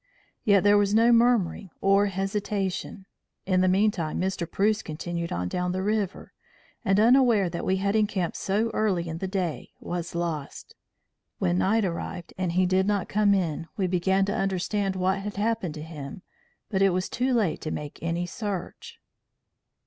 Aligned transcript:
Yet 0.43 0.63
there 0.63 0.79
was 0.79 0.95
no 0.95 1.11
murmuring 1.11 1.69
or 1.79 2.07
hesitation. 2.07 3.05
In 3.45 3.61
the 3.61 3.67
meantime 3.67 4.19
Mr. 4.19 4.49
Preuss 4.49 4.81
continued 4.81 5.31
on 5.31 5.47
down 5.47 5.73
the 5.73 5.83
river, 5.83 6.33
and 6.83 6.99
unaware 6.99 7.51
that 7.51 7.63
we 7.63 7.75
had 7.75 7.95
encamped 7.95 8.35
so 8.35 8.71
early 8.73 9.07
in 9.07 9.19
the 9.19 9.27
day, 9.27 9.73
was 9.79 10.15
lost. 10.15 10.73
When 11.37 11.59
night 11.59 11.85
arrived 11.85 12.33
and 12.35 12.53
he 12.53 12.65
did 12.65 12.87
not 12.87 13.09
come 13.09 13.35
in, 13.35 13.67
we 13.77 13.85
began 13.85 14.25
to 14.25 14.35
understand 14.35 14.95
what 14.95 15.19
had 15.19 15.35
happened 15.35 15.75
to 15.75 15.83
him; 15.83 16.23
but 16.71 16.81
it 16.81 16.89
was 16.89 17.07
too 17.07 17.31
late 17.31 17.61
to 17.61 17.69
make 17.69 17.99
any 18.01 18.25
search. 18.25 18.99